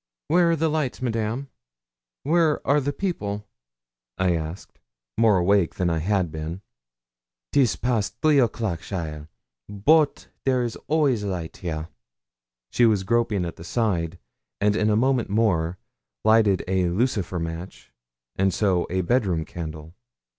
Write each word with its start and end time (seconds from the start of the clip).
'Where 0.29 0.49
are 0.49 0.55
the 0.55 0.67
lights, 0.67 0.99
Madame 0.99 1.47
where 2.23 2.59
are 2.67 2.81
the 2.81 2.91
people?' 2.91 3.47
I 4.17 4.33
asked, 4.35 4.79
more 5.15 5.37
awake 5.37 5.75
than 5.75 5.91
I 5.91 5.99
had 5.99 6.31
been. 6.31 6.63
''Tis 7.51 7.75
pass 7.75 8.09
three 8.09 8.39
o'clock, 8.39 8.79
cheaile, 8.81 9.27
bote 9.69 10.29
there 10.43 10.63
is 10.63 10.75
always 10.87 11.23
light 11.23 11.57
here.' 11.57 11.89
She 12.71 12.87
was 12.87 13.03
groping 13.03 13.45
at 13.45 13.57
the 13.57 13.63
side; 13.63 14.17
and 14.59 14.75
in 14.75 14.89
a 14.89 14.95
moment 14.95 15.29
more 15.29 15.77
lighted 16.25 16.63
a 16.67 16.89
lucifer 16.89 17.37
match, 17.37 17.93
and 18.35 18.51
so 18.51 18.87
a 18.89 19.01
bedroom 19.01 19.45
candle. 19.45 19.93